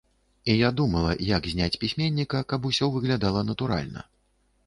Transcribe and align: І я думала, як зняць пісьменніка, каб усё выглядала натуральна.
І 0.53 0.53
я 0.53 0.69
думала, 0.79 1.11
як 1.35 1.49
зняць 1.51 1.75
пісьменніка, 1.83 2.41
каб 2.53 2.65
усё 2.71 2.85
выглядала 2.95 3.45
натуральна. 3.51 4.07